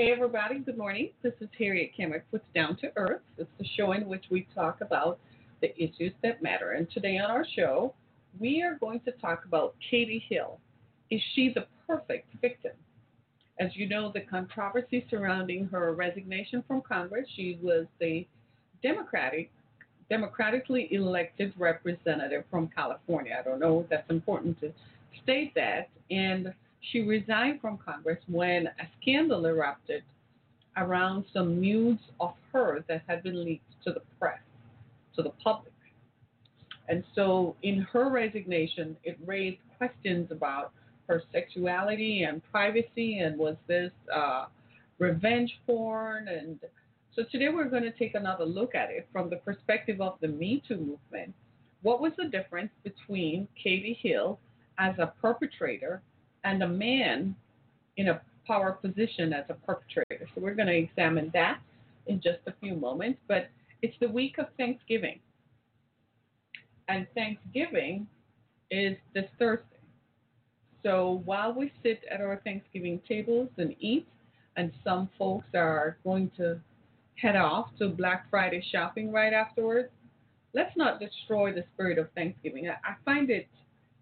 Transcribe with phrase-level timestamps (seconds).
[0.00, 0.60] Hey, everybody.
[0.60, 1.10] Good morning.
[1.22, 3.20] This is Harriet Cammock with Down to Earth.
[3.36, 5.18] It's the show in which we talk about
[5.60, 6.70] the issues that matter.
[6.70, 7.92] And today on our show,
[8.38, 10.58] we are going to talk about Katie Hill.
[11.10, 12.72] Is she the perfect victim?
[13.58, 18.26] As you know, the controversy surrounding her resignation from Congress, she was the
[18.82, 19.50] Democratic,
[20.08, 23.36] democratically elected representative from California.
[23.38, 24.72] I don't know, that's important to
[25.22, 25.90] state that.
[26.10, 30.02] And she resigned from Congress when a scandal erupted
[30.76, 34.40] around some news of her that had been leaked to the press,
[35.16, 35.72] to the public.
[36.88, 40.72] And so, in her resignation, it raised questions about
[41.06, 44.46] her sexuality and privacy, and was this uh,
[44.98, 46.28] revenge porn?
[46.28, 46.58] And
[47.14, 50.28] so today we're going to take another look at it from the perspective of the
[50.28, 51.34] Me Too movement.
[51.82, 54.38] What was the difference between Katie Hill
[54.78, 56.02] as a perpetrator
[56.44, 57.34] and a man
[57.96, 60.28] in a power position as a perpetrator?
[60.34, 61.60] So we're going to examine that
[62.06, 63.20] in just a few moments.
[63.28, 63.50] But
[63.82, 65.20] it's the week of Thanksgiving.
[66.88, 68.06] And Thanksgiving
[68.70, 69.64] is this Thursday.
[70.82, 74.06] So while we sit at our Thanksgiving tables and eat,
[74.56, 76.60] and some folks are going to
[77.16, 79.90] head off to Black Friday shopping right afterwards,
[80.54, 82.68] let's not destroy the spirit of Thanksgiving.
[82.68, 83.46] I, find it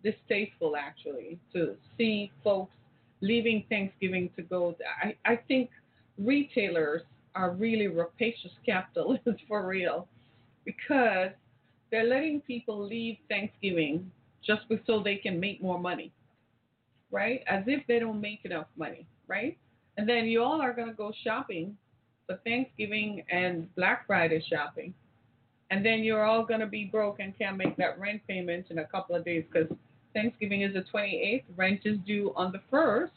[0.04, 2.72] distasteful actually to see folks
[3.20, 4.76] leaving Thanksgiving to go.
[5.02, 5.70] I, I think
[6.18, 7.02] retailers
[7.34, 10.06] are really rapacious capitalists for real
[10.64, 11.30] because
[11.90, 14.10] they're letting people leave Thanksgiving
[14.46, 16.12] just so they can make more money
[17.10, 17.42] right?
[17.46, 19.56] As if they don't make enough money, right?
[19.96, 21.76] And then you all are going to go shopping
[22.26, 24.94] for Thanksgiving and Black Friday shopping.
[25.70, 28.78] And then you're all going to be broke and can't make that rent payment in
[28.78, 29.70] a couple of days because
[30.14, 31.44] Thanksgiving is the 28th.
[31.56, 33.10] Rent is due on the 1st.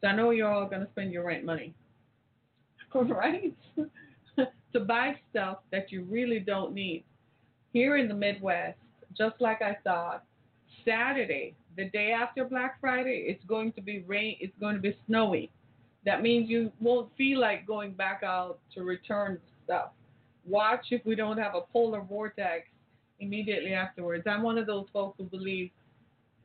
[0.00, 1.74] So I know you're all going to spend your rent money,
[2.94, 3.54] right?
[4.72, 7.04] to buy stuff that you really don't need.
[7.72, 8.78] Here in the Midwest,
[9.16, 10.24] just like I thought,
[10.84, 14.36] Saturday the day after Black Friday, it's going to be rain.
[14.40, 15.50] It's going to be snowy.
[16.04, 19.90] That means you won't feel like going back out to return stuff.
[20.46, 22.66] Watch if we don't have a polar vortex
[23.20, 24.24] immediately afterwards.
[24.26, 25.70] I'm one of those folks who believe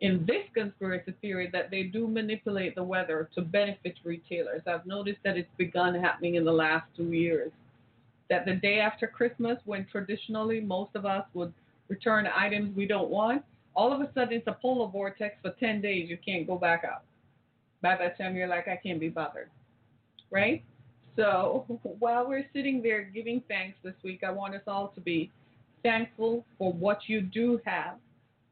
[0.02, 4.62] in this conspiracy theory that they do manipulate the weather to benefit retailers.
[4.68, 7.52] I've noticed that it's begun happening in the last two years.
[8.30, 11.54] That the day after Christmas, when traditionally most of us would
[11.88, 13.44] return items we don't want,
[13.76, 16.10] all of a sudden it's a polar vortex for 10 days.
[16.10, 17.04] You can't go back out.
[17.82, 19.50] By that time, you're like, I can't be bothered.
[20.30, 20.64] Right?
[21.16, 21.66] So
[22.00, 25.32] while we're sitting there giving thanks this week, I want us all to be
[25.84, 27.96] thankful for what you do have.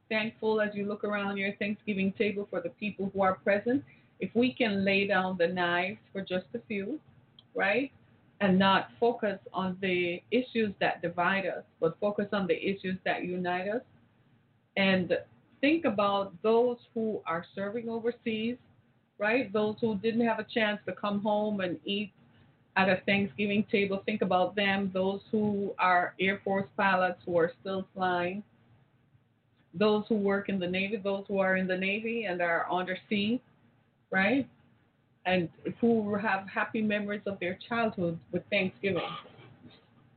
[0.10, 3.84] Thankful as you look around your Thanksgiving table for the people who are present.
[4.20, 7.00] If we can lay down the knives for just a few,
[7.56, 7.92] right?
[8.42, 13.24] And not focus on the issues that divide us, but focus on the issues that
[13.24, 13.82] unite us,
[14.78, 15.18] and
[15.62, 18.58] think about those who are serving overseas,
[19.18, 19.52] right?
[19.52, 22.12] Those who didn't have a chance to come home and eat
[22.76, 24.02] at a Thanksgiving table.
[24.06, 24.92] Think about them.
[24.94, 28.44] Those who are Air Force pilots who are still flying.
[29.78, 33.42] Those who work in the Navy, those who are in the Navy and are undersea,
[34.10, 34.48] right?
[35.26, 35.50] And
[35.82, 39.02] who have happy memories of their childhood with Thanksgiving.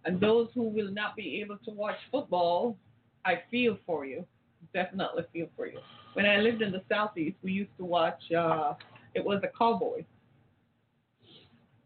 [0.04, 2.76] And those who will not be able to watch football,
[3.24, 4.24] I feel for you
[4.72, 5.78] definitely feel for you.
[6.14, 8.20] When I lived in the southeast, we used to watch.
[8.32, 8.74] Uh,
[9.14, 10.04] it was the Cowboys.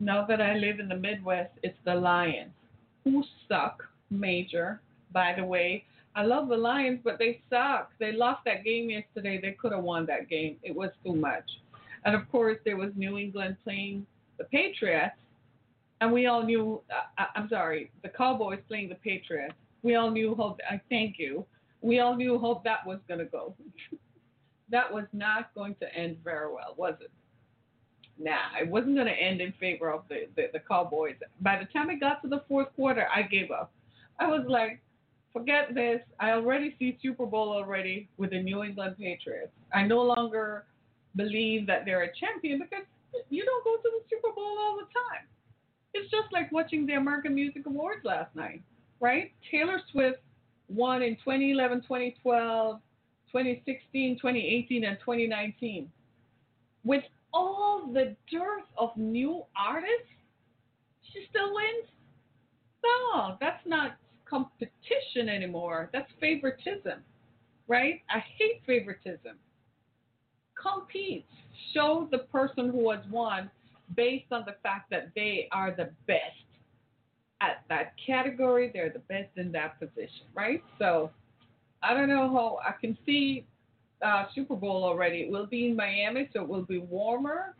[0.00, 2.52] Now that I live in the Midwest, it's the Lions,
[3.04, 4.80] who suck major.
[5.12, 7.92] By the way, I love the Lions, but they suck.
[7.98, 9.40] They lost that game yesterday.
[9.40, 10.56] They could have won that game.
[10.62, 11.44] It was too much.
[12.04, 14.06] And of course, there was New England playing
[14.38, 15.16] the Patriots,
[16.00, 16.82] and we all knew.
[16.90, 19.54] Uh, I'm sorry, the Cowboys playing the Patriots.
[19.82, 20.56] We all knew how.
[20.68, 21.46] I thank you
[21.82, 23.54] we all knew how that was going to go.
[24.70, 27.10] that was not going to end very well, was it?
[28.18, 31.16] Nah, it wasn't going to end in favor of the, the, the Cowboys.
[31.40, 33.72] By the time it got to the fourth quarter, I gave up.
[34.18, 34.80] I was like,
[35.32, 36.00] forget this.
[36.20, 39.52] I already see Super Bowl already with the New England Patriots.
[39.72, 40.64] I no longer
[41.16, 42.84] believe that they're a champion because
[43.30, 45.26] you don't go to the Super Bowl all the time.
[45.94, 48.62] It's just like watching the American Music Awards last night,
[49.00, 49.32] right?
[49.50, 50.20] Taylor Swift
[50.68, 52.80] won in 2011, 2012,
[53.30, 55.90] 2016, 2018, and 2019.
[56.84, 60.08] With all the dearth of new artists,
[61.12, 61.88] she still wins?
[62.84, 63.96] No, that's not
[64.32, 65.90] competition anymore.
[65.92, 67.00] That's favoritism,
[67.68, 68.00] right?
[68.08, 69.36] I hate favoritism.
[70.60, 71.26] Compete.
[71.74, 73.50] Show the person who has won
[73.94, 76.46] based on the fact that they are the best
[77.42, 78.70] at that category.
[78.72, 80.62] They're the best in that position, right?
[80.78, 81.10] So
[81.82, 83.44] I don't know how I can see
[84.04, 85.18] uh, Super Bowl already.
[85.18, 87.54] It will be in Miami, so it will be warmer.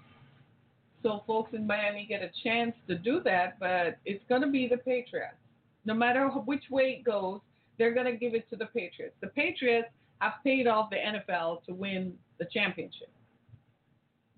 [1.03, 4.69] So folks in Miami get a chance to do that, but it's going to be
[4.69, 5.37] the Patriots.
[5.85, 7.41] No matter which way it goes,
[7.79, 9.17] they're going to give it to the Patriots.
[9.21, 9.89] The Patriots
[10.21, 13.11] have paid off the NFL to win the championship.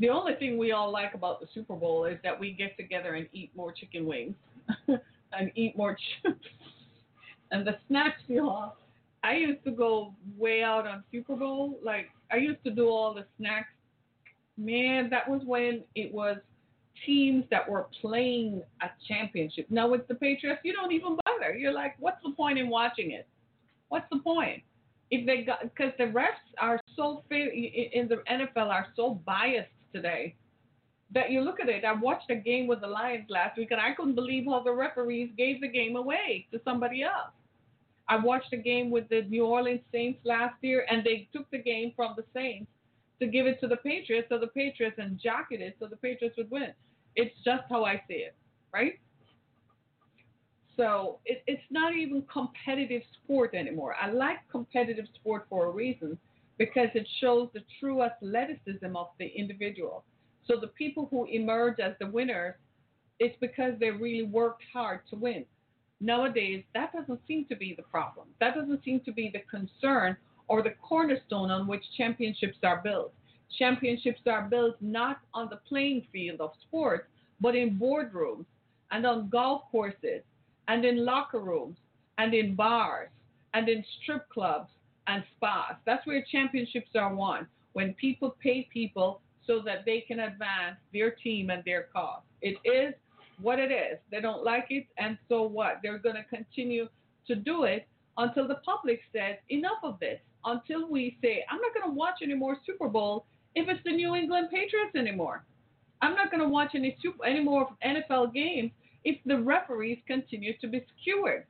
[0.01, 3.15] The only thing we all like about the Super Bowl is that we get together
[3.15, 4.35] and eat more chicken wings
[4.89, 6.45] and eat more chips.
[7.51, 8.75] and the snacks off.
[9.23, 11.79] I used to go way out on Super Bowl.
[11.83, 13.69] Like I used to do all the snacks.
[14.57, 16.37] Man, that was when it was
[17.07, 19.67] teams that were playing a championship.
[19.71, 21.55] Now with the Patriots, you don't even bother.
[21.55, 23.27] You're like, what's the point in watching it?
[23.89, 24.63] What's the point?
[25.11, 30.35] If they got because the refs are so in the NFL are so biased today
[31.13, 31.85] that you look at it.
[31.85, 34.73] I watched a game with the Lions last week, and I couldn't believe how the
[34.73, 37.31] referees gave the game away to somebody else.
[38.09, 41.59] I watched a game with the New Orleans Saints last year, and they took the
[41.59, 42.71] game from the Saints
[43.21, 46.37] to give it to the Patriots, so the Patriots and jockeyed it so the Patriots
[46.37, 46.73] would win.
[47.15, 48.35] It's just how I see it,
[48.73, 48.99] right?
[50.77, 53.95] So it, it's not even competitive sport anymore.
[54.01, 56.19] I like competitive sport for a reason
[56.59, 60.05] because it shows the true athleticism of the individual.
[60.47, 62.55] So the people who emerge as the winners,
[63.19, 65.45] it's because they really worked hard to win.
[66.01, 68.27] Nowadays, that doesn't seem to be the problem.
[68.41, 70.17] That doesn't seem to be the concern
[70.49, 73.13] or the cornerstone on which championships are built.
[73.59, 77.07] Championships are built not on the playing field of sports,
[77.41, 78.45] but in boardrooms
[78.91, 80.23] and on golf courses
[80.69, 81.77] and in locker rooms
[82.19, 83.09] and in bars
[83.55, 84.71] and in strip clubs
[85.07, 85.77] and spas.
[85.87, 91.11] That's where championships are won when people pay people so that they can advance their
[91.11, 92.23] team and their cause.
[92.41, 92.95] It is
[93.41, 93.99] what it is.
[94.11, 95.81] They don't like it, and so what?
[95.83, 96.89] They're going to continue
[97.27, 100.21] to do it until the public says enough of this.
[100.47, 103.25] Until we say, I'm not going to watch any more Super Bowl
[103.55, 105.45] if it's the New England Patriots anymore.
[106.03, 108.71] I'm not going to watch any super, any more NFL games
[109.05, 111.47] if the referees continue to be skewered.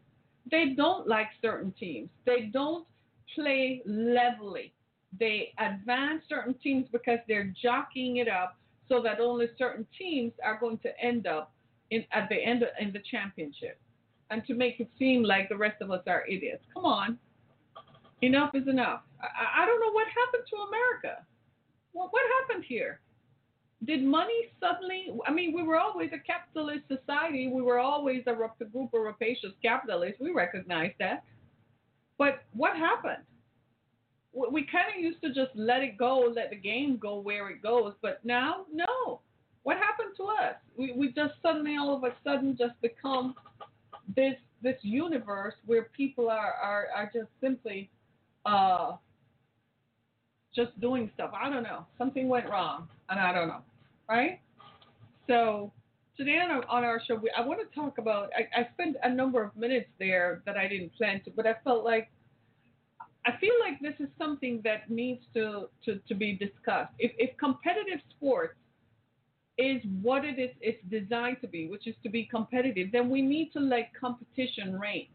[0.50, 2.10] They don't like certain teams.
[2.26, 2.86] They don't
[3.34, 4.72] play levelly.
[5.18, 8.58] They advance certain teams because they're jockeying it up
[8.88, 11.52] so that only certain teams are going to end up
[11.90, 13.78] in, at the end of, in the championship,
[14.30, 16.64] and to make it seem like the rest of us are idiots.
[16.74, 17.18] Come on,
[18.22, 19.00] enough is enough.
[19.20, 21.24] I, I don't know what happened to America.
[21.92, 23.00] What what happened here?
[23.84, 25.08] Did money suddenly?
[25.26, 27.48] I mean, we were always a capitalist society.
[27.48, 30.20] We were always a group of rapacious capitalists.
[30.20, 31.24] We recognize that.
[32.18, 33.24] But what happened?
[34.32, 37.62] We kind of used to just let it go, let the game go where it
[37.62, 37.94] goes.
[38.00, 39.20] But now, no.
[39.64, 40.56] What happened to us?
[40.76, 43.34] We, we just suddenly, all of a sudden, just become
[44.14, 47.90] this this universe where people are are, are just simply
[48.44, 48.96] uh,
[50.54, 51.30] just doing stuff.
[51.34, 51.86] I don't know.
[51.96, 53.62] Something went wrong, and I don't know.
[54.08, 54.40] Right?
[55.26, 55.72] So
[56.16, 58.30] today on our, on our show, we, I want to talk about.
[58.36, 61.54] I, I spent a number of minutes there that I didn't plan to, but I
[61.64, 62.10] felt like
[63.26, 66.92] I feel like this is something that needs to to, to be discussed.
[66.98, 68.54] If if competitive sports
[69.56, 73.22] is what it is it's designed to be, which is to be competitive, then we
[73.22, 75.08] need to let competition reign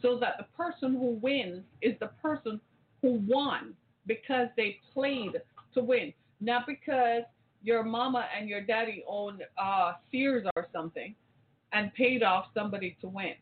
[0.00, 2.60] so that the person who wins is the person
[3.02, 3.74] who won
[4.06, 5.40] because they played
[5.74, 7.22] to win, not because
[7.64, 11.14] your mama and your daddy own uh, Sears or something
[11.72, 13.34] and paid off somebody to win,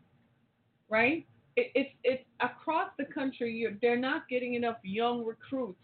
[0.89, 1.27] right?
[1.57, 3.67] It, it's it's across the country.
[3.83, 5.79] they're not getting enough young recruits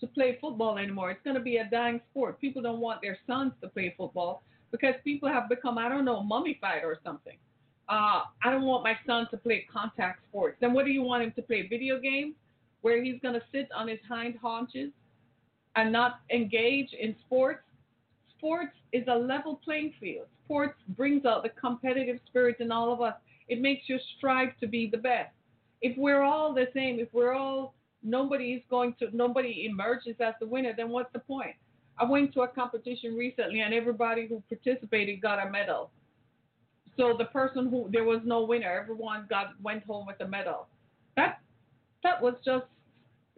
[0.00, 1.10] to play football anymore.
[1.10, 2.40] It's going to be a dying sport.
[2.40, 6.22] People don't want their sons to play football because people have become, I don't know,
[6.22, 7.36] mummified or something.
[7.88, 10.56] Uh, I don't want my son to play contact sports.
[10.60, 11.66] Then what do you want him to play?
[11.68, 12.34] Video games
[12.80, 14.90] where he's going to sit on his hind haunches
[15.76, 17.60] and not engage in sports?
[18.40, 20.26] Sports is a level playing field.
[20.46, 23.14] Sports brings out the competitive spirit in all of us.
[23.48, 25.30] It makes you strive to be the best.
[25.82, 30.32] If we're all the same, if we're all nobody is going to nobody emerges as
[30.40, 31.54] the winner, then what's the point?
[31.98, 35.90] I went to a competition recently, and everybody who participated got a medal.
[36.96, 40.66] So the person who there was no winner, everyone got went home with a medal.
[41.16, 41.40] That
[42.02, 42.64] that was just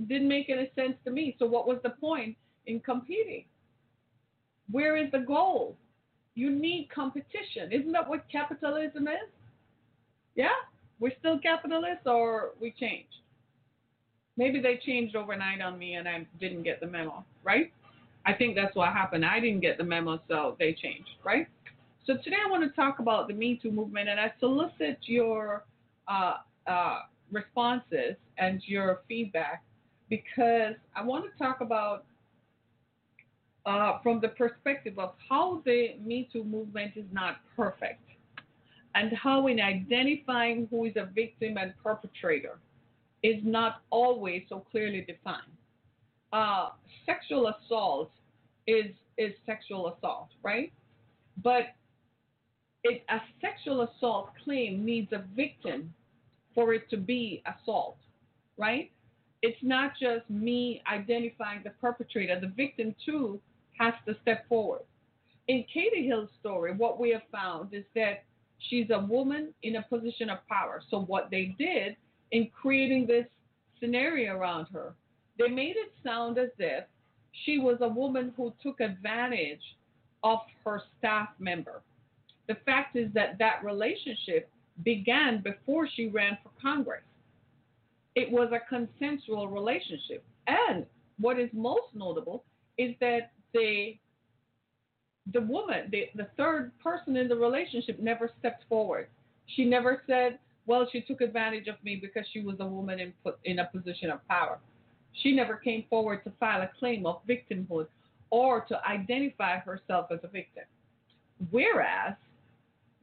[0.07, 1.35] didn't make any sense to me.
[1.41, 3.47] So what was the point in competing?
[4.71, 5.77] Where is the goal?
[6.35, 7.73] You need competition.
[7.73, 9.29] Isn't that what capitalism is?
[10.35, 10.49] Yeah?
[10.99, 13.09] We're still capitalists or we changed?
[14.37, 17.73] Maybe they changed overnight on me and I didn't get the memo, right?
[18.25, 19.25] I think that's what happened.
[19.25, 21.47] I didn't get the memo, so they changed, right?
[22.07, 25.65] So today I want to talk about the Me Too movement, and I solicit your
[26.09, 26.35] uh,
[26.67, 27.01] uh,
[27.31, 29.63] responses and your feedback
[30.09, 32.05] because I want to talk about
[33.67, 38.03] uh, from the perspective of how the Me Too movement is not perfect
[38.95, 42.59] and how in identifying who is a victim and perpetrator
[43.23, 45.43] is not always so clearly defined.
[46.33, 46.71] Uh,
[47.07, 48.11] sexual assault
[48.67, 48.87] is
[49.19, 50.73] is sexual assault, right?
[51.43, 51.75] But
[52.85, 55.93] it, a sexual assault claim needs a victim
[56.55, 57.99] for it to be assault,
[58.57, 58.91] right?
[59.43, 62.41] It's not just me identifying the perpetrator.
[62.41, 63.41] The victim too
[63.79, 64.83] has to step forward.
[65.49, 68.25] In Katie Hill's story, what we have found is that
[68.59, 70.83] she's a woman in a position of power.
[70.91, 71.97] So what they did
[72.31, 73.27] in creating this
[73.81, 74.95] scenario around her,
[75.39, 76.85] they made it sound as if
[77.45, 79.63] she was a woman who took advantage
[80.23, 81.83] of her staff member.
[82.49, 84.49] The fact is that that relationship
[84.85, 87.03] began before she ran for Congress.
[88.15, 90.25] It was a consensual relationship.
[90.47, 90.87] And
[91.19, 92.45] what is most notable
[92.79, 93.97] is that the
[95.33, 99.07] the woman, the, the third person in the relationship, never stepped forward.
[99.47, 103.13] She never said, well, she took advantage of me because she was a woman in,
[103.23, 104.59] put in a position of power.
[105.23, 107.87] She never came forward to file a claim of victimhood
[108.31, 110.65] or to identify herself as a victim.
[111.51, 112.15] Whereas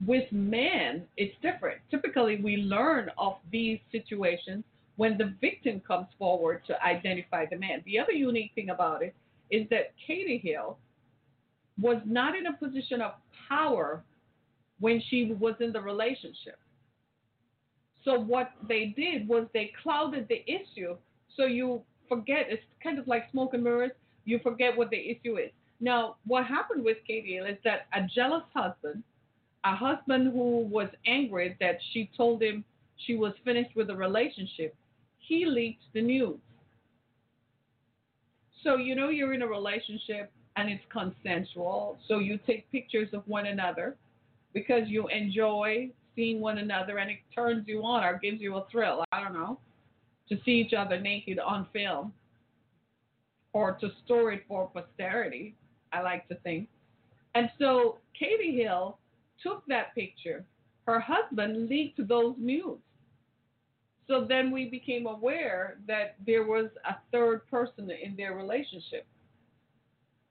[0.05, 1.79] with men, it's different.
[1.91, 4.63] Typically, we learn of these situations
[4.95, 7.81] when the victim comes forward to identify the man.
[7.85, 9.13] The other unique thing about it
[9.51, 10.77] is that Katie Hill
[11.81, 13.13] was not in a position of
[13.47, 14.03] power
[14.79, 16.59] when she was in the relationship.
[18.05, 20.95] So what they did was they clouded the issue
[21.39, 23.91] so you forget it's kind of like smoke and mirrors,
[24.25, 25.51] you forget what the issue is.
[25.79, 29.03] Now, what happened with Katie Hill is that a jealous husband,
[29.63, 32.65] a husband who was angry that she told him
[32.97, 34.75] she was finished with the relationship,
[35.19, 36.39] he leaked the news.
[38.63, 41.97] So, you know, you're in a relationship and it's consensual.
[42.07, 43.95] So you take pictures of one another
[44.53, 48.65] because you enjoy seeing one another and it turns you on or gives you a
[48.71, 49.03] thrill.
[49.11, 49.59] I don't know.
[50.29, 52.13] To see each other naked on film
[53.53, 55.55] or to store it for posterity,
[55.91, 56.67] I like to think.
[57.35, 58.97] And so Katie Hill
[59.41, 60.45] took that picture.
[60.85, 62.79] Her husband leaked those news.
[64.09, 69.05] So then we became aware that there was a third person in their relationship.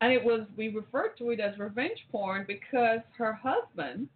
[0.00, 4.08] And it was, we referred to it as revenge porn because her husband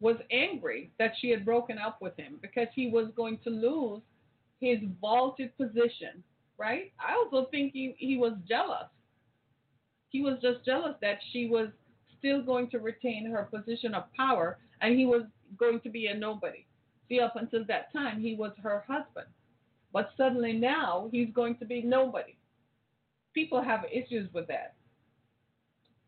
[0.00, 4.02] was angry that she had broken up with him because he was going to lose
[4.60, 6.22] his vaulted position,
[6.58, 6.92] right?
[7.00, 8.86] I also think he, he was jealous.
[10.10, 11.68] He was just jealous that she was
[12.18, 15.22] still going to retain her position of power and he was
[15.58, 16.67] going to be a nobody.
[17.08, 19.26] See, up until that time, he was her husband.
[19.92, 22.36] But suddenly now, he's going to be nobody.
[23.34, 24.74] People have issues with that.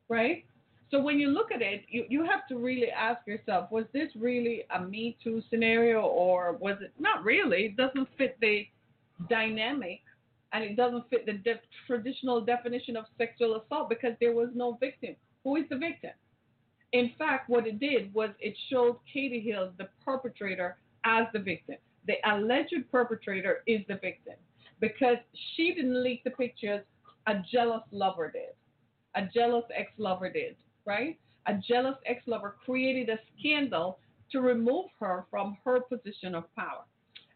[0.08, 0.44] Right?
[0.90, 4.08] So when you look at it, you, you have to really ask yourself, was this
[4.16, 7.66] really a Me Too scenario or was it not really?
[7.66, 8.66] It doesn't fit the
[9.28, 10.00] dynamic
[10.52, 14.76] and it doesn't fit the de- traditional definition of sexual assault because there was no
[14.80, 15.14] victim.
[15.44, 16.10] Who is the victim?
[16.92, 21.76] In fact, what it did was it showed Katie Hill, the perpetrator, as the victim.
[22.06, 24.34] The alleged perpetrator is the victim
[24.80, 25.18] because
[25.54, 26.82] she didn't leak the pictures,
[27.26, 28.54] a jealous lover did.
[29.14, 31.18] A jealous ex lover did, right?
[31.46, 33.98] A jealous ex lover created a scandal
[34.32, 36.84] to remove her from her position of power.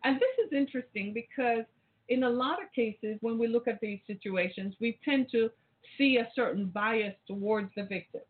[0.04, 1.64] And this is interesting because
[2.08, 5.50] in a lot of cases, when we look at these situations, we tend to
[5.96, 8.20] see a certain bias towards the victim,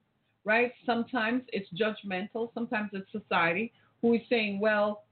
[0.44, 0.72] right?
[0.86, 5.04] Sometimes it's judgmental, sometimes it's society who is saying, well,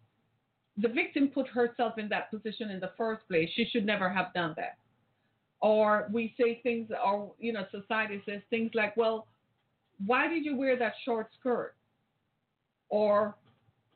[0.79, 3.49] the victim put herself in that position in the first place.
[3.55, 4.79] She should never have done that.
[5.61, 9.26] Or we say things, or, you know, society says things like, well,
[10.07, 11.75] why did you wear that short skirt?
[12.88, 13.37] Or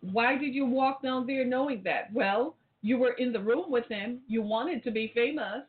[0.00, 2.12] why did you walk down there knowing that?
[2.12, 4.20] Well, you were in the room with him.
[4.28, 5.64] You wanted to be famous.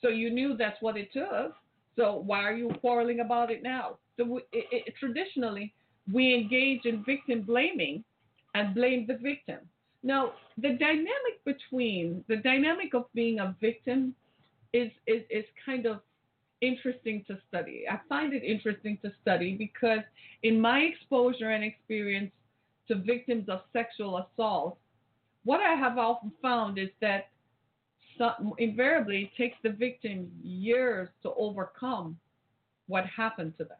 [0.00, 1.54] So you knew that's what it took.
[1.96, 3.98] So why are you quarreling about it now?
[4.16, 5.74] So it, it, traditionally,
[6.12, 8.04] we engage in victim blaming
[8.54, 9.58] and blame the victim.
[10.04, 14.14] Now, the dynamic between the dynamic of being a victim
[14.74, 16.00] is, is, is kind of
[16.60, 17.84] interesting to study.
[17.90, 20.00] I find it interesting to study because
[20.42, 22.30] in my exposure and experience
[22.88, 24.76] to victims of sexual assault,
[25.44, 27.30] what I have often found is that
[28.18, 32.18] some, invariably it takes the victim years to overcome
[32.88, 33.78] what happened to them.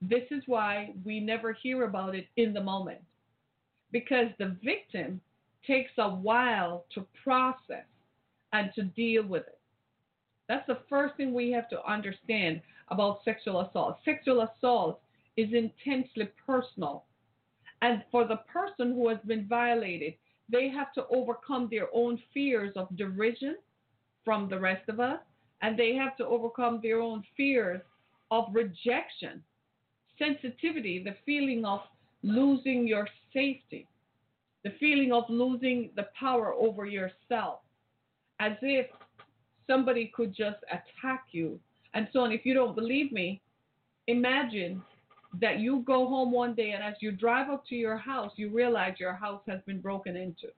[0.00, 3.00] This is why we never hear about it in the moment
[3.92, 5.20] because the victim
[5.66, 7.86] takes a while to process
[8.52, 9.58] and to deal with it.
[10.48, 13.98] That's the first thing we have to understand about sexual assault.
[14.04, 15.00] Sexual assault
[15.36, 17.04] is intensely personal.
[17.82, 20.14] And for the person who has been violated,
[20.48, 23.56] they have to overcome their own fears of derision
[24.24, 25.20] from the rest of us,
[25.62, 27.80] and they have to overcome their own fears
[28.30, 29.42] of rejection,
[30.18, 31.80] sensitivity, the feeling of
[32.22, 33.86] losing your safety,
[34.64, 37.60] the feeling of losing the power over yourself,
[38.40, 38.86] as if
[39.66, 41.60] somebody could just attack you,
[41.92, 42.32] and so on.
[42.32, 43.40] If you don't believe me,
[44.06, 44.82] imagine
[45.40, 48.50] that you go home one day and as you drive up to your house, you
[48.50, 50.48] realize your house has been broken into.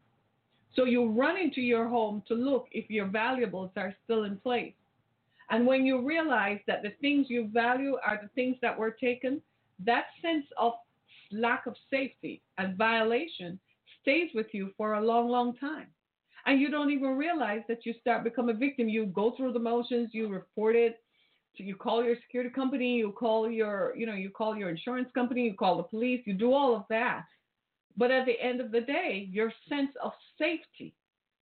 [0.75, 4.75] So you run into your home to look if your valuables are still in place.
[5.49, 9.41] And when you realize that the things you value are the things that were taken,
[9.85, 10.75] that sense of
[11.33, 13.59] lack of safety and violation
[14.07, 15.89] stays with you for a long, long time.
[16.47, 18.89] And you don't even realize that you start become a victim.
[18.89, 20.99] You go through the motions, you report it,
[21.55, 25.43] you call your security company, you call your, you know, you call your insurance company,
[25.43, 27.25] you call the police, you do all of that.
[27.97, 30.95] But at the end of the day, your sense of safety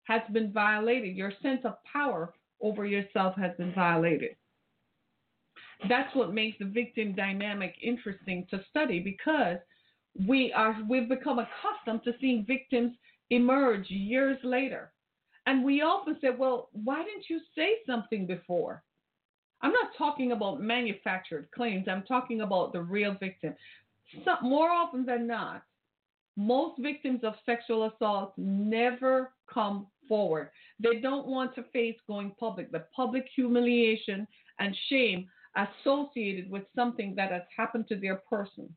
[0.04, 1.16] has been violated.
[1.16, 4.36] Your sense of power over yourself has been violated.
[5.90, 9.58] That's what makes the victim dynamic interesting to study because
[10.28, 12.94] we are we've become accustomed to seeing victims
[13.30, 14.92] emerge years later.
[15.48, 18.84] And we often say, well, why didn't you say something before?
[19.62, 21.88] I'm not talking about manufactured claims.
[21.88, 23.56] I'm talking about the real victim.
[24.26, 25.64] Some, more often than not,
[26.36, 30.50] most victims of sexual assault never come forward.
[30.80, 34.28] They don't want to face going public, the public humiliation
[34.60, 38.74] and shame associated with something that has happened to their person,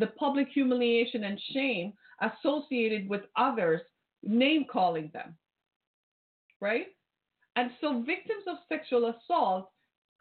[0.00, 3.80] the public humiliation and shame associated with others
[4.22, 5.36] name calling them,
[6.60, 6.88] right?
[7.56, 9.70] And so victims of sexual assault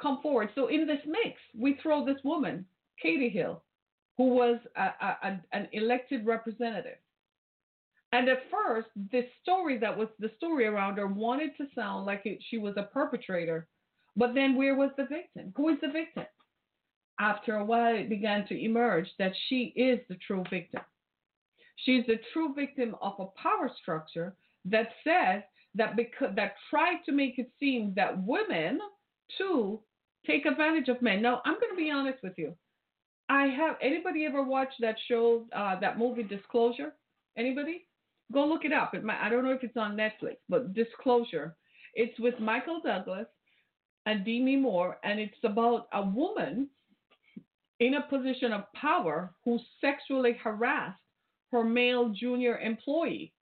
[0.01, 0.49] come forward.
[0.55, 2.65] So in this mix, we throw this woman,
[3.01, 3.63] Katie Hill,
[4.17, 6.97] who was a, a, an elected representative.
[8.11, 12.21] And at first, this story that was the story around her wanted to sound like
[12.25, 13.67] it, she was a perpetrator.
[14.15, 15.53] But then where was the victim?
[15.55, 16.25] Who is the victim?
[17.19, 20.81] After a while, it began to emerge that she is the true victim.
[21.75, 25.43] She's the true victim of a power structure that says
[25.75, 28.79] that because that tried to make it seem that women
[29.37, 29.79] too
[30.25, 31.21] take advantage of men.
[31.21, 32.55] Now, I'm going to be honest with you.
[33.29, 36.93] I have anybody ever watched that show, uh, that movie Disclosure?
[37.37, 37.85] Anybody?
[38.33, 38.95] Go look it up.
[38.95, 41.55] It might, I don't know if it's on Netflix, but Disclosure.
[41.95, 43.27] It's with Michael Douglas
[44.05, 46.69] and Demi Moore, and it's about a woman
[47.79, 50.99] in a position of power who sexually harassed
[51.51, 53.33] her male junior employee.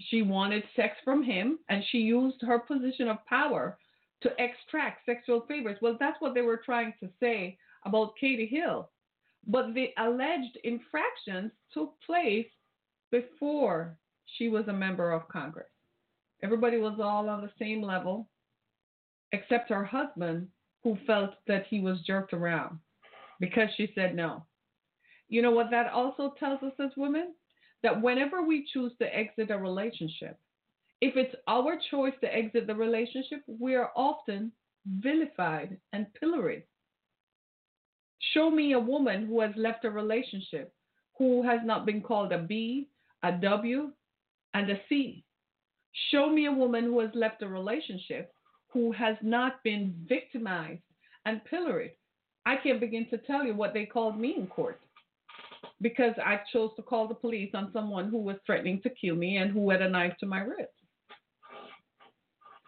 [0.00, 3.78] She wanted sex from him, and she used her position of power
[4.22, 5.78] to extract sexual favors.
[5.80, 8.90] Well, that's what they were trying to say about Katie Hill.
[9.46, 12.46] But the alleged infractions took place
[13.10, 13.96] before
[14.36, 15.66] she was a member of Congress.
[16.42, 18.28] Everybody was all on the same level,
[19.32, 20.48] except her husband,
[20.82, 22.78] who felt that he was jerked around
[23.40, 24.44] because she said no.
[25.28, 27.34] You know what that also tells us as women?
[27.82, 30.38] That whenever we choose to exit a relationship,
[31.00, 34.52] if it's our choice to exit the relationship, we are often
[34.86, 36.62] vilified and pilloried.
[38.34, 40.72] Show me a woman who has left a relationship
[41.18, 42.88] who has not been called a B,
[43.22, 43.90] a W,
[44.54, 45.24] and a C.
[46.10, 48.32] Show me a woman who has left a relationship
[48.72, 50.82] who has not been victimized
[51.26, 51.92] and pilloried.
[52.46, 54.80] I can't begin to tell you what they called me in court
[55.80, 59.36] because I chose to call the police on someone who was threatening to kill me
[59.36, 60.72] and who had a knife to my wrist.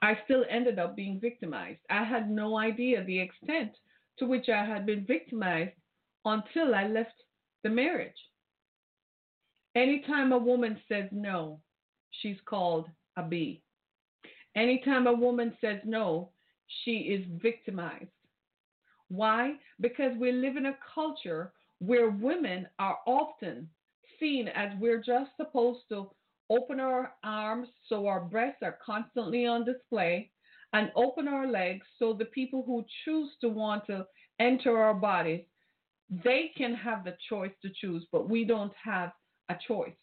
[0.03, 1.81] I still ended up being victimized.
[1.89, 3.73] I had no idea the extent
[4.19, 5.73] to which I had been victimized
[6.25, 7.15] until I left
[7.63, 8.13] the marriage.
[9.75, 11.61] Anytime a woman says no,
[12.11, 13.64] she's called a B.
[14.57, 16.31] Anytime a woman says no,
[16.85, 18.11] she is victimized.
[19.09, 19.55] Why?
[19.81, 23.69] Because we live in a culture where women are often
[24.19, 26.11] seen as we're just supposed to
[26.51, 30.31] open our arms so our breasts are constantly on display
[30.73, 34.07] and open our legs so the people who choose to want to
[34.41, 35.43] enter our bodies
[36.23, 39.13] they can have the choice to choose but we don't have
[39.49, 39.95] a choice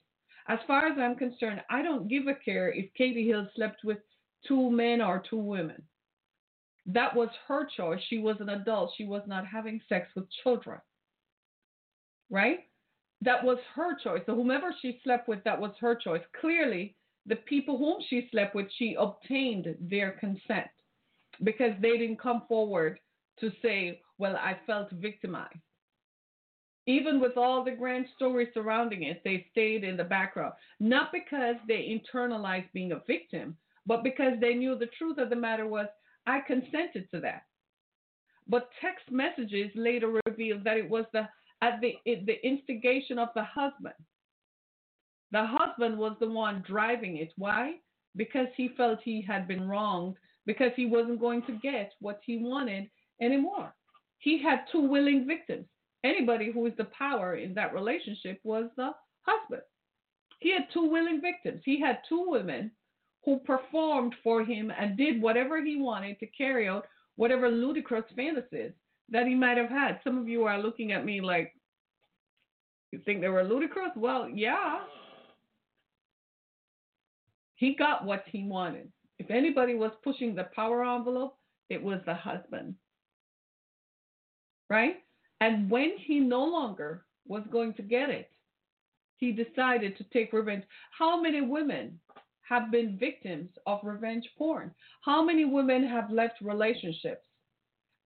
[0.48, 4.00] as far as i'm concerned i don't give a care if katie hill slept with
[4.48, 5.82] two men or two women
[6.86, 10.80] that was her choice she was an adult she was not having sex with children
[12.30, 12.62] right
[13.22, 14.24] that was her choice.
[14.26, 16.24] So whomever she slept with, that was her choice.
[16.40, 16.96] Clearly,
[17.28, 20.68] the people whom she slept with, she obtained their consent
[21.44, 23.00] because they didn't come forward
[23.40, 25.56] to say, well, I felt victimized.
[26.88, 30.54] Even with all the grand stories surrounding it, they stayed in the background.
[30.80, 35.36] Not because they internalized being a victim, but because they knew the truth of the
[35.36, 35.88] matter was,
[36.28, 37.44] I consented to that.
[38.48, 41.28] But text messages later revealed that it was the
[41.62, 43.94] at the, the instigation of the husband.
[45.32, 47.32] The husband was the one driving it.
[47.38, 47.76] Why?
[48.16, 50.16] Because he felt he had been wronged,
[50.46, 52.90] because he wasn't going to get what he wanted
[53.22, 53.74] anymore.
[54.18, 55.66] He had two willing victims.
[56.04, 58.92] Anybody who is the power in that relationship was the
[59.22, 59.62] husband.
[60.40, 61.62] He had two willing victims.
[61.64, 62.72] He had two women
[63.24, 68.72] who performed for him and did whatever he wanted to carry out whatever ludicrous fantasies
[69.10, 70.00] that he might have had.
[70.04, 71.54] Some of you are looking at me like,
[72.92, 73.92] you think they were ludicrous?
[73.96, 74.80] Well, yeah.
[77.56, 78.92] He got what he wanted.
[79.20, 81.38] If anybody was pushing the power envelope,
[81.70, 82.76] it was the husband.
[84.70, 84.98] Right?
[85.42, 88.30] And when he no longer was going to get it,
[89.18, 90.64] he decided to take revenge.
[90.98, 92.00] How many women
[92.48, 94.72] have been victims of revenge porn?
[95.02, 97.26] How many women have left relationships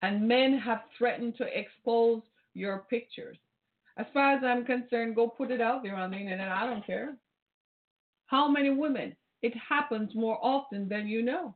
[0.02, 2.22] and men have threatened to expose
[2.54, 3.38] your pictures.
[3.98, 6.50] As far as I'm concerned, go put it out there on the internet.
[6.50, 7.16] I don't care.
[8.28, 9.16] How many women?
[9.42, 11.56] It happens more often than you know.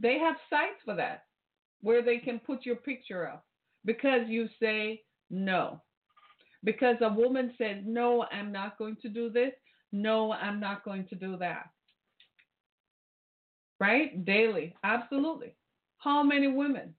[0.00, 1.24] They have sites for that
[1.82, 3.44] where they can put your picture up
[3.84, 5.80] because you say no.
[6.64, 9.52] Because a woman says, No, I'm not going to do this.
[9.92, 11.70] No, I'm not going to do that.
[13.80, 14.24] Right?
[14.24, 14.74] Daily.
[14.84, 15.54] Absolutely.
[15.98, 16.94] How many women?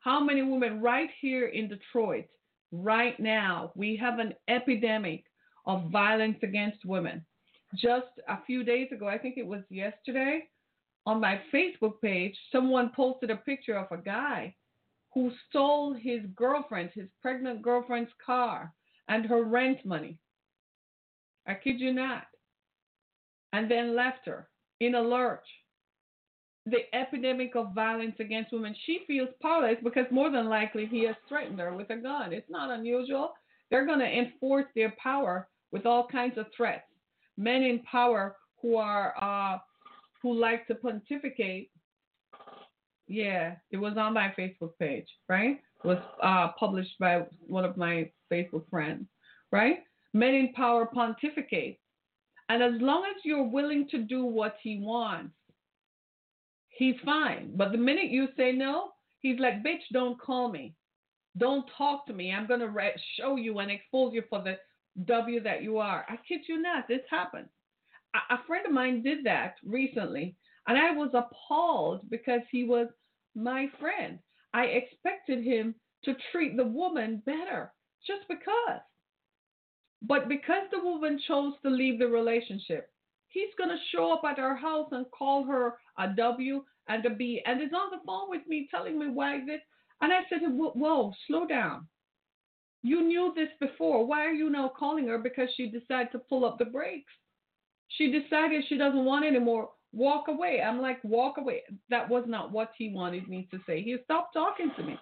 [0.00, 2.26] How many women right here in Detroit,
[2.72, 5.24] right now, we have an epidemic
[5.66, 7.24] of violence against women.
[7.76, 10.48] Just a few days ago, I think it was yesterday,
[11.06, 14.54] on my Facebook page, someone posted a picture of a guy
[15.14, 18.72] who stole his girlfriend's, his pregnant girlfriend's car
[19.08, 20.18] and her rent money.
[21.46, 22.24] I kid you not.
[23.52, 24.48] And then left her
[24.80, 25.46] in a lurch
[26.66, 31.16] the epidemic of violence against women, she feels powerless because more than likely he has
[31.28, 32.32] threatened her with a gun.
[32.32, 33.32] It's not unusual.
[33.70, 36.84] They're going to enforce their power with all kinds of threats.
[37.36, 39.58] Men in power who are uh,
[40.22, 41.70] who like to pontificate.
[43.08, 45.58] Yeah, it was on my Facebook page, right?
[45.82, 49.06] It was uh, published by one of my Facebook friends,
[49.50, 49.78] right?
[50.14, 51.78] Men in power pontificate.
[52.48, 55.34] And as long as you're willing to do what he wants,
[56.68, 57.52] he's fine.
[57.56, 60.74] But the minute you say no, he's like, bitch, don't call me.
[61.38, 62.32] Don't talk to me.
[62.32, 64.58] I'm going to re- show you and expose you for the
[65.06, 66.04] W that you are.
[66.08, 66.88] I kid you not.
[66.88, 67.48] This happened.
[68.14, 72.88] A-, a friend of mine did that recently, and I was appalled because he was
[73.34, 74.18] my friend.
[74.52, 77.72] I expected him to treat the woman better
[78.06, 78.82] just because.
[80.02, 82.90] But because the woman chose to leave the relationship,
[83.28, 87.10] he's going to show up at our house and call her a W and a
[87.10, 89.60] B and is on the phone with me telling me why this.
[90.00, 91.86] And I said, whoa, slow down.
[92.82, 94.04] You knew this before.
[94.04, 97.12] Why are you now calling her because she decided to pull up the brakes?
[97.86, 99.70] She decided she doesn't want anymore.
[99.92, 100.60] Walk away.
[100.60, 101.62] I'm like, walk away.
[101.90, 103.82] That was not what he wanted me to say.
[103.82, 104.98] He stopped talking to me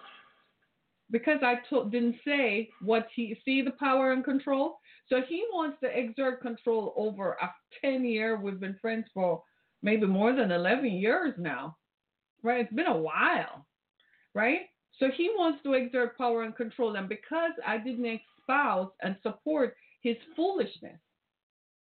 [1.09, 4.77] because I t- didn't say what he see the power and control.
[5.11, 9.43] So he wants to exert control over a 10 year, we've been friends for
[9.83, 11.75] maybe more than 11 years now,
[12.43, 12.61] right?
[12.61, 13.67] It's been a while,
[14.33, 14.61] right?
[14.99, 16.95] So he wants to exert power and control.
[16.95, 20.99] And because I didn't espouse and support his foolishness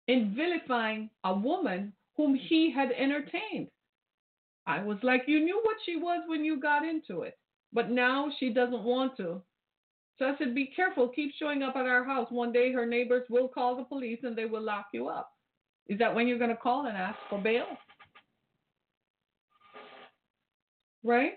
[0.08, 3.68] in vilifying a woman whom he had entertained,
[4.66, 7.38] I was like, you knew what she was when you got into it,
[7.74, 9.42] but now she doesn't want to.
[10.17, 11.10] So I said, be careful.
[11.10, 12.27] Keep showing up at our house.
[12.32, 15.32] One day her neighbors will call the police and they will lock you up.
[15.88, 17.67] Is that when you're going to call and ask for bail?
[21.03, 21.34] Right?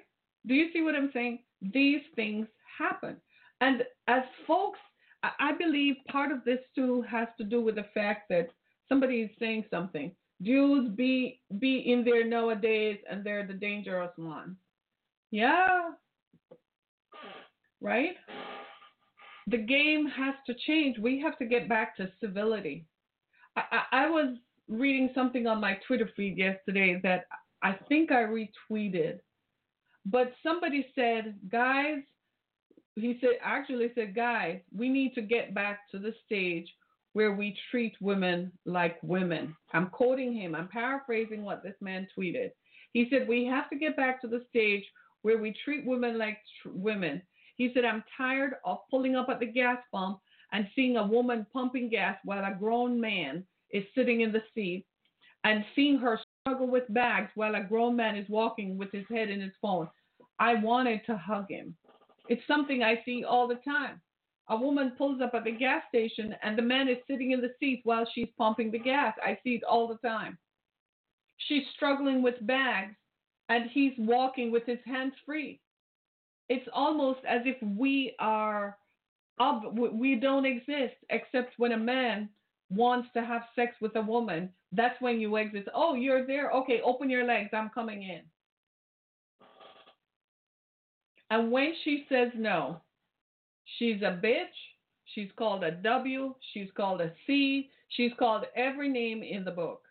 [0.47, 1.41] Do you see what I'm saying?
[1.61, 2.47] These things
[2.79, 3.17] happen.
[3.61, 4.79] And as folks,
[5.23, 8.49] I believe part of this too has to do with the fact that
[8.89, 10.13] somebody is saying something.
[10.43, 14.57] Jews be be in there nowadays and they're the dangerous ones.
[15.31, 15.91] Yeah.
[17.83, 18.17] Right?
[19.51, 20.99] The game has to change.
[20.99, 22.87] We have to get back to civility.
[23.57, 24.37] I, I, I was
[24.69, 27.25] reading something on my Twitter feed yesterday that
[27.63, 29.19] I think I retweeted,
[30.07, 31.99] but somebody said, guys,
[32.95, 36.69] he said, actually said, guys, we need to get back to the stage
[37.13, 39.57] where we treat women like women.
[39.73, 42.51] I'm quoting him, I'm paraphrasing what this man tweeted.
[42.93, 44.85] He said, we have to get back to the stage
[45.23, 47.21] where we treat women like tr- women.
[47.61, 50.21] He said, I'm tired of pulling up at the gas pump
[50.51, 54.87] and seeing a woman pumping gas while a grown man is sitting in the seat
[55.45, 59.29] and seeing her struggle with bags while a grown man is walking with his head
[59.29, 59.91] in his phone.
[60.39, 61.77] I wanted to hug him.
[62.31, 64.01] It's something I see all the time.
[64.49, 67.53] A woman pulls up at the gas station and the man is sitting in the
[67.61, 69.15] seat while she's pumping the gas.
[69.23, 70.39] I see it all the time.
[71.37, 72.97] She's struggling with bags
[73.51, 75.61] and he's walking with his hands free.
[76.51, 78.77] It's almost as if we are
[79.73, 82.29] we don't exist except when a man
[82.69, 84.51] wants to have sex with a woman.
[84.73, 85.69] That's when you exist.
[85.75, 86.51] Oh, you're there.
[86.51, 87.51] Okay, open your legs.
[87.53, 88.21] I'm coming in.
[91.31, 92.81] And when she says no,
[93.79, 94.59] she's a bitch.
[95.15, 96.35] She's called a W.
[96.53, 97.71] She's called a C.
[97.91, 99.83] She's called every name in the book.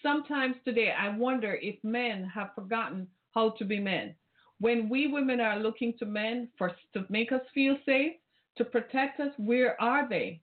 [0.00, 4.14] Sometimes today, I wonder if men have forgotten how to be men.
[4.58, 8.12] When we women are looking to men for to make us feel safe,
[8.56, 10.40] to protect us, where are they?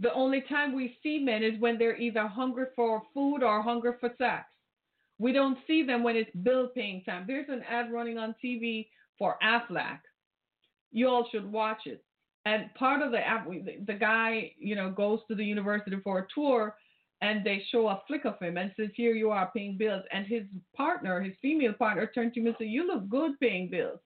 [0.00, 3.92] The only time we see men is when they're either hungry for food or hungry
[4.00, 4.44] for sex.
[5.18, 7.24] We don't see them when it's bill paying time.
[7.26, 10.00] There's an ad running on TV for Aflac.
[10.90, 12.04] You all should watch it.
[12.46, 13.46] And part of the ad,
[13.86, 16.76] the guy, you know, goes to the university for a tour,
[17.24, 20.26] and they show a flick of him and says, "Here you are paying bills." And
[20.34, 20.44] his
[20.82, 24.00] partner, his female partner, turned to him and said, "You look good paying bills."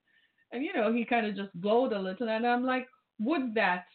[0.52, 2.86] And you know, he kind of just glowed a little, and I'm like,
[3.28, 3.86] would that?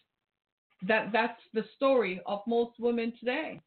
[0.89, 3.61] That that's the story of most women today.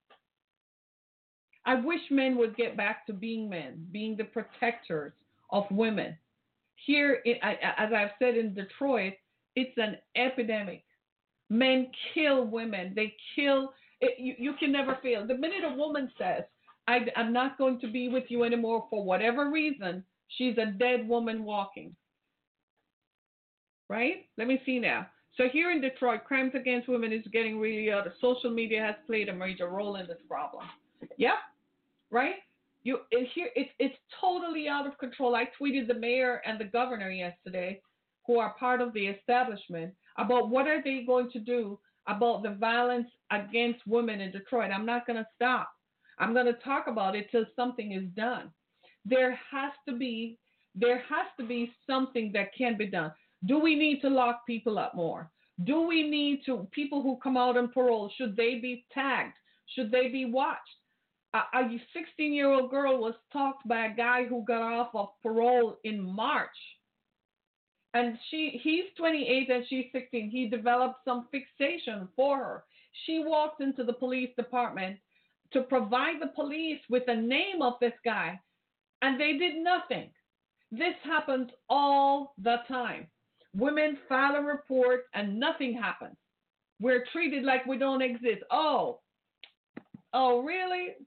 [1.65, 5.13] I wish men would get back to being men, being the protectors
[5.51, 6.11] of women.
[6.77, 9.15] Here, as I've said in Detroit,
[9.55, 10.85] it's an epidemic.
[11.49, 12.93] Men kill women.
[12.95, 13.73] They kill.
[14.01, 15.27] It, you, you can never fail.
[15.27, 16.45] The minute a woman says,
[16.89, 21.09] I, I'm not going to be with you anymore for whatever reason, she's a dead
[21.09, 21.97] woman walking.
[23.89, 24.27] Right?
[24.37, 25.07] Let me see now.
[25.37, 28.07] So here in Detroit, crimes against women is getting really out.
[28.07, 30.65] Of social media has played a major role in this problem.
[31.19, 31.35] Yep,
[32.11, 32.37] right?
[32.85, 35.35] You it, here it's it's totally out of control.
[35.35, 37.81] I tweeted the mayor and the governor yesterday,
[38.27, 42.51] who are part of the establishment, about what are they going to do about the
[42.51, 44.71] violence against women in Detroit.
[44.71, 45.71] I'm not going to stop.
[46.19, 48.51] I'm going to talk about it till something is done.
[49.05, 50.39] There has to be
[50.79, 53.11] there has to be something that can be done.
[53.47, 55.31] Do we need to lock people up more?
[55.65, 59.35] Do we need to people who come out on parole should they be tagged?
[59.75, 60.77] Should they be watched?
[61.35, 65.79] a 16 year old girl was talked by a guy who got off of parole
[65.85, 66.57] in March.
[67.97, 70.29] And she he's 28 and she's 16.
[70.29, 72.65] He developed some fixation for her.
[73.07, 74.99] She walked into the police department
[75.55, 78.39] to provide the police with the name of this guy,
[79.01, 80.11] and they did nothing.
[80.71, 83.07] This happens all the time.
[83.55, 86.17] Women file a report and nothing happens.
[86.79, 88.43] We're treated like we don't exist.
[88.51, 89.01] Oh,
[90.13, 90.89] oh, really?
[90.91, 91.07] Really?